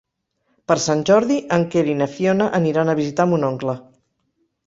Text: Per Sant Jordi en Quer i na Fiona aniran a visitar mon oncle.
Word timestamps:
Per 0.69 0.77
Sant 0.85 1.03
Jordi 1.09 1.35
en 1.57 1.65
Quer 1.75 1.83
i 1.91 1.93
na 2.01 2.07
Fiona 2.15 2.49
aniran 2.61 2.91
a 2.93 2.97
visitar 3.03 3.27
mon 3.35 3.49
oncle. 3.53 3.77